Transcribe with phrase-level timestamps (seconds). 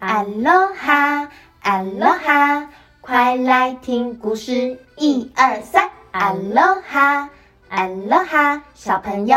[0.00, 1.28] 阿罗哈，
[1.60, 2.70] 阿罗哈，
[3.02, 7.28] 快来听故事，一二三，阿罗哈，
[7.68, 9.36] 阿罗哈，小朋友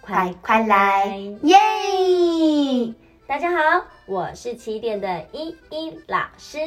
[0.00, 1.08] 快快来，
[1.42, 2.94] 耶！
[3.26, 6.60] 大家好，我是起点的依依老师，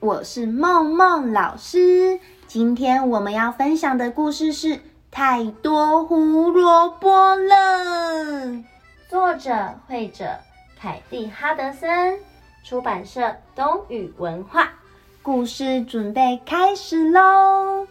[0.00, 2.18] 我是梦梦老师。
[2.46, 4.76] 今天我们要分享的故事是
[5.10, 8.46] 《太多胡萝卜了》，
[9.10, 10.38] 作者绘者
[10.80, 12.18] 凯蒂哈德森。
[12.64, 14.68] 出版社东宇文化，
[15.20, 17.88] 故事准备开始喽！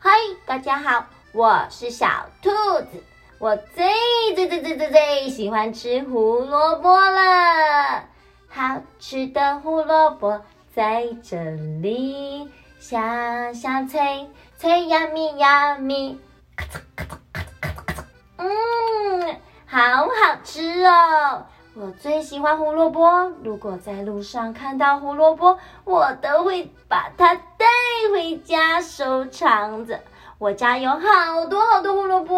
[0.00, 0.10] 嗨，
[0.44, 2.50] 大家好，我是小兔
[2.90, 3.00] 子，
[3.38, 3.86] 我最
[4.34, 8.04] 最最最最最喜欢吃胡萝卜了。
[8.48, 10.42] 好吃的胡萝卜
[10.74, 11.36] 在这
[11.80, 12.50] 里，
[12.80, 14.28] 香香脆
[14.58, 16.18] 脆呀咪呀咪，
[16.56, 18.04] 咔嚓咔嚓咔嚓咔嚓咔嚓，
[18.38, 21.46] 嗯，好好吃哦。
[21.78, 27.66] 我最喜欢胡萝卜，如果在路上看到胡萝卜，我都会把它带
[28.10, 30.00] 回家收藏着。
[30.38, 32.34] 我家有好多好多胡萝卜，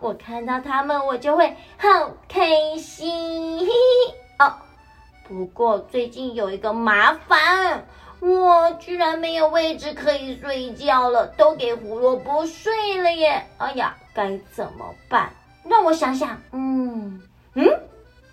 [0.00, 3.60] 我看到它们我就会好开心。
[3.60, 4.54] 嘿嘿哦，
[5.28, 7.86] 不过最近有一个麻烦，
[8.18, 13.46] 我居然没有位置可以睡觉了，都给胡萝卜睡了耶！
[13.58, 15.32] 哎呀，该怎么办？
[15.62, 17.22] 让我想想，嗯
[17.54, 17.64] 嗯。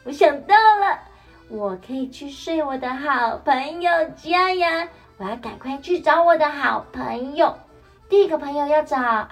[0.03, 0.99] 我想到了，
[1.47, 4.88] 我可以去睡我的好朋友家呀！
[5.17, 7.55] 我要赶快去找我的好朋友。
[8.09, 9.29] 第一个朋友要找啊，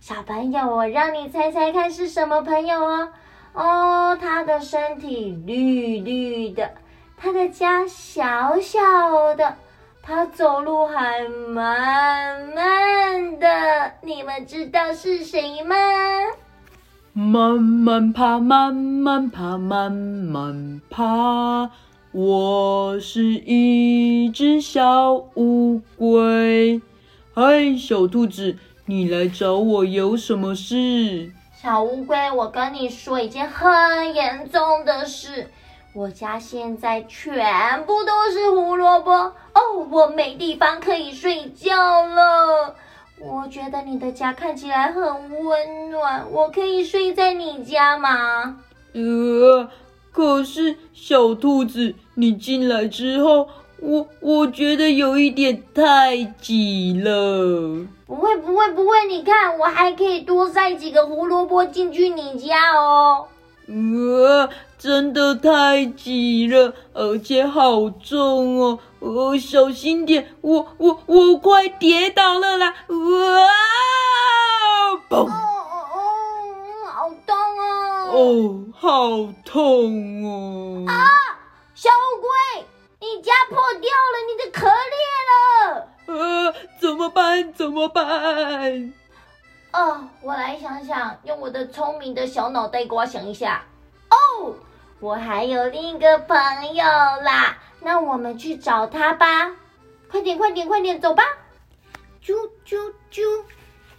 [0.00, 3.08] 小朋友，我让你猜猜看是什么朋友哦？
[3.52, 6.70] 哦，他的身体绿绿的，
[7.18, 9.54] 他的家小小的，
[10.02, 15.76] 他走路还慢慢的，你们知道是谁吗？
[17.12, 21.68] 慢慢爬，慢慢爬，慢慢爬。
[22.12, 26.80] 我是一只小乌龟。
[27.34, 28.56] 嗨，小兔子，
[28.86, 31.32] 你来找我有什么事？
[31.60, 35.50] 小乌龟，我跟你说一件很严重的事。
[35.92, 39.34] 我家现在全部都是胡萝卜哦，
[39.90, 42.76] 我没地方可以睡觉了。
[43.22, 45.02] 我觉得你的家看起来很
[45.44, 48.56] 温暖，我可以睡在你家吗？
[48.94, 49.68] 呃，
[50.10, 53.46] 可是小兔子，你进来之后，
[53.78, 57.86] 我我觉得有一点太挤了。
[58.06, 63.26] 不会不会不会，你看我还可以多塞几个胡萝卜进去你家哦。
[63.72, 68.80] 呃，真的太挤了，而且好重哦！
[68.98, 72.74] 呃，小心点，我我我快跌倒了啦！
[72.88, 72.96] 哇！
[75.08, 75.24] 嘣！
[75.24, 76.02] 哦哦哦，
[76.92, 78.10] 好痛哦！
[78.12, 80.84] 哦，好痛哦！
[80.88, 80.92] 啊，
[81.72, 82.28] 小乌龟，
[83.00, 84.98] 你家破掉了，你的壳裂
[85.30, 85.88] 了！
[86.06, 87.52] 呃，怎么办？
[87.52, 88.92] 怎么办？
[89.72, 93.62] 哦，我来想想，用我的聪明的小脑袋瓜想一下。
[94.10, 94.54] 哦，
[94.98, 99.52] 我还有另一个朋友啦，那我们去找他吧。
[100.10, 101.22] 快点，快点，快点，走吧！
[102.20, 102.34] 啾
[102.66, 103.44] 啾啾，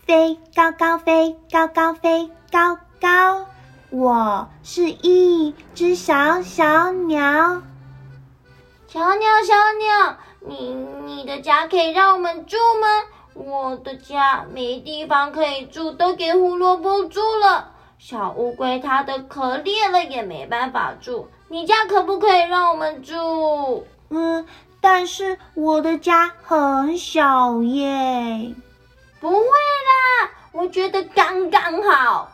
[0.06, 3.46] 飞高高飞，高高飞，高高。
[3.90, 7.62] 我是一只小小鸟。
[8.88, 10.74] 小鸟，小鸟，你
[11.06, 12.88] 你的家可以让我们住吗？
[13.34, 17.72] 我的家没地方可以住，都给胡萝卜住了。
[17.98, 21.28] 小乌龟它的壳裂了，也没办法住。
[21.48, 23.86] 你家可不可以让我们住？
[24.10, 24.46] 嗯，
[24.82, 28.54] 但是我的家很小耶。
[29.20, 32.32] 不会啦，我觉得刚刚好。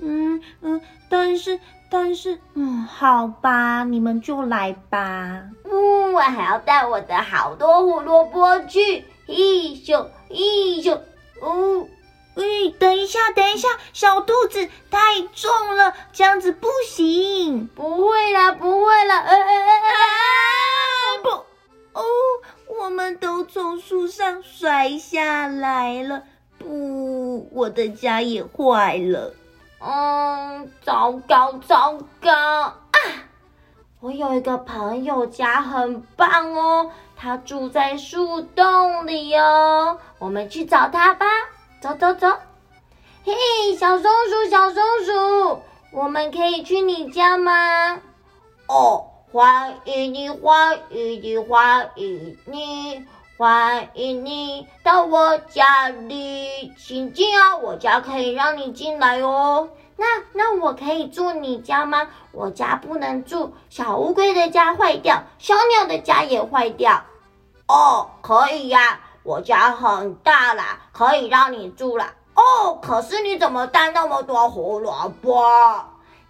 [0.00, 5.44] 嗯嗯，但是但是，嗯，好吧，你们就来吧。
[5.64, 9.04] 嗯，我还要带我的好多胡萝卜去。
[9.26, 10.98] 一咻一咻，
[11.40, 11.86] 哦，
[12.34, 12.42] 哎，
[12.80, 17.68] 等一下，等一下，小兔子太重了，这样子不行。
[17.68, 19.94] 不会啦，不会啦，哎哎哎哎，
[21.22, 21.28] 不，
[21.98, 22.04] 哦，
[22.80, 26.24] 我们都从树上摔下来了，
[26.58, 29.32] 不，我的家也坏了。
[29.78, 32.78] 嗯，糟糕，糟糕啊！
[34.04, 36.90] 我有一个朋友家很棒哦。
[37.16, 41.24] 他住在树洞里哦，我们去找他吧。
[41.80, 42.28] 走走走，
[43.24, 43.32] 嘿，
[43.78, 47.98] 小松鼠，小松鼠，我们可以去你家吗？
[48.68, 53.06] 哦，欢迎你，欢迎你，欢迎你，
[53.44, 57.54] 欢迎你到我家里，请进啊！
[57.58, 59.68] 我家可以让你进来哦。
[59.98, 62.08] 那那我可以住你家吗？
[62.32, 67.02] 我家不能住，小乌龟的家坏掉，小鸟的家也坏掉。
[67.68, 72.14] 哦，可以呀，我家很大啦，可以让你住啦。
[72.34, 75.44] 哦，可是你怎么带那么多胡萝卜？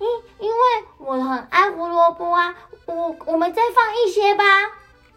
[0.01, 0.09] 因
[0.41, 2.57] 因为我很爱胡萝卜啊，
[2.87, 4.45] 我我们再放一些吧。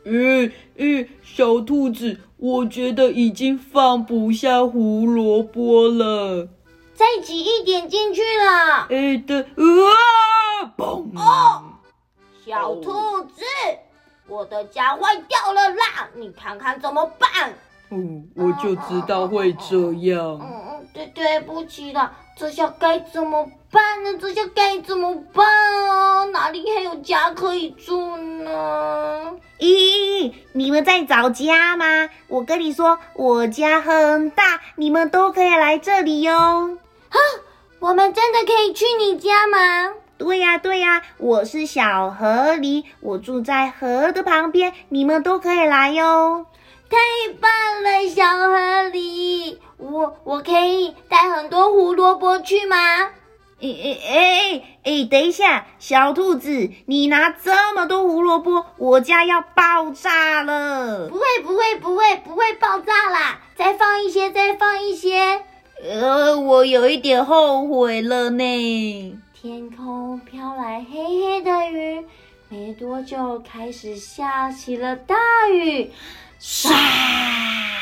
[0.10, 6.48] 嗯嗯，小兔子，我觉得已经放不下胡萝卜了。
[6.94, 8.88] 再挤一点进去了。
[8.90, 10.74] 哎的，啊！
[10.78, 11.06] 嘣！
[11.16, 11.64] 哦，
[12.46, 13.44] 小兔子，
[14.28, 16.10] 我的家坏掉了啦！
[16.16, 17.54] 你看看怎么办？
[17.90, 20.40] 嗯，我就知道会这样。
[20.42, 24.18] 嗯嗯，对，对不起啦，这下该怎么办呢？
[24.20, 25.46] 这下该怎么办
[25.88, 26.26] 啊？
[26.26, 29.32] 哪里还有家可以住呢？
[29.60, 29.87] 咦，
[30.58, 32.10] 你们在找家吗？
[32.28, 36.34] 我跟你说，我家很大，你们都可以来这里哟。
[36.34, 37.18] 啊，
[37.78, 39.94] 我们真的可以去你家吗？
[40.18, 46.48] 对呀，对呀，我是小河狸，我住在河的旁边，你们都可以来哟。
[46.90, 46.98] 太
[47.40, 47.52] 棒
[47.84, 53.12] 了，小河狸，我我可以带很多胡萝卜去吗？
[53.60, 61.10] 哎哎哎哎，等一下，小兔子，你拿这么多胡萝卜，我家要爆炸了。
[61.10, 65.42] 不会不会不会不会爆炸啦，再放一些，再放一些。
[65.84, 69.18] 呃，我有一点后悔了呢。
[69.34, 72.06] 天空飘来黑黑的云，
[72.50, 75.16] 没多久开始下起了大
[75.52, 75.92] 雨，
[76.40, 76.70] 唰，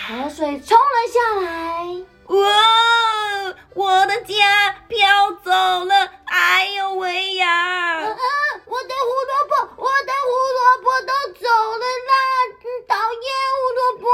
[0.07, 1.85] 河水冲了下来。
[2.27, 2.35] 哇，
[3.75, 4.97] 我的家飘
[5.43, 5.93] 走了！
[6.23, 7.99] 哎呦喂呀！
[7.99, 8.15] 嗯嗯，
[8.67, 11.45] 我的胡萝卜，我的胡萝卜都走
[11.75, 12.15] 了啦！
[12.87, 12.95] 讨
[13.25, 14.07] 厌胡萝卜。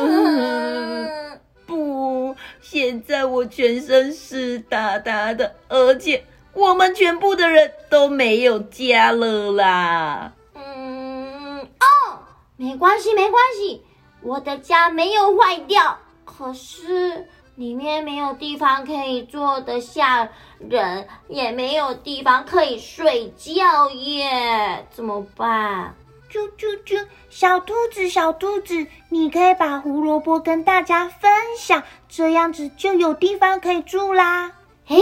[0.00, 6.24] 嗯不，现在我全身湿哒哒的，而且
[6.54, 10.32] 我们全部的人都没有家了啦。
[10.54, 12.18] 嗯，哦，
[12.56, 13.84] 没关系，没关系，
[14.22, 20.28] 我的家没有坏掉，可是里面没有地方可以坐得下
[20.58, 25.94] 人，也没有地方可以睡觉耶，怎么办？
[26.30, 34.50] 啾啾啾，小兔子，小兔子，你可以把胡萝卜跟大家分享，这样子就有地方可以住啦。
[34.88, 35.00] 诶，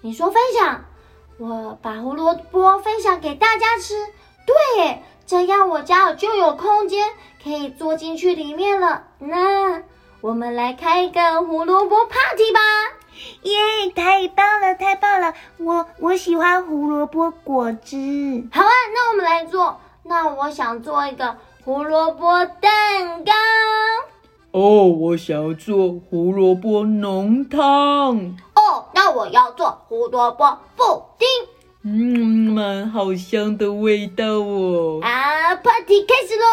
[0.00, 0.84] 你说分享，
[1.38, 3.94] 我把胡萝卜分享给大家吃，
[4.46, 7.10] 对，这样我家就有空间
[7.42, 9.08] 可以坐进去里面了。
[9.18, 9.82] 那
[10.24, 12.60] 我们来开一个胡萝卜 party 吧！
[13.42, 15.34] 耶，太棒了，太棒了！
[15.58, 18.42] 我我喜欢胡萝卜果汁。
[18.50, 19.78] 好啊，那我们来做。
[20.04, 23.32] 那我想做一个胡萝卜蛋糕。
[24.52, 27.60] 哦，我想要做胡萝卜浓汤。
[28.54, 31.28] 哦，那我要做胡萝卜布丁。
[31.86, 35.00] 嗯，好香的味道哦！
[35.02, 36.46] 啊，party 开始喽！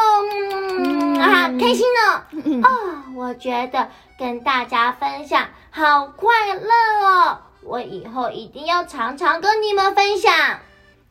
[0.77, 2.61] 嗯，好开心呢。
[2.67, 2.69] 哦，
[3.15, 3.87] 我觉得
[4.19, 7.37] 跟大家分享好快乐哦。
[7.63, 10.33] 我以后一定要常常跟你们分享。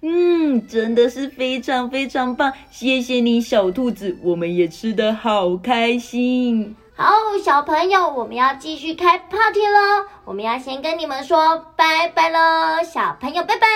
[0.03, 6.77] 嗯，真的是非常非常棒，谢谢你，小兔子，我们也吃的好开心。
[7.03, 10.05] 好，小朋友，我们要继续开 party 喽！
[10.27, 13.67] 我们要先跟你们说拜拜喽，小朋友，拜拜，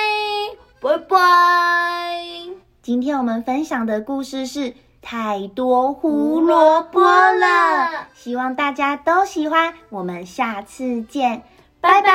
[0.78, 1.16] 拜拜。
[2.82, 9.72] 今天我们分享的故事是太多胡萝卜了，希望大家都喜欢。
[9.88, 11.44] 我们下次见，
[11.80, 12.10] 拜拜。